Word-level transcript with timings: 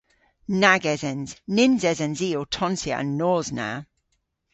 Nag 0.61 0.83
esens. 0.93 1.29
Nyns 1.55 1.83
esens 1.91 2.19
i 2.27 2.29
ow 2.39 2.47
tonsya 2.55 2.95
an 3.01 3.09
nos 3.19 3.47
na. 3.57 3.69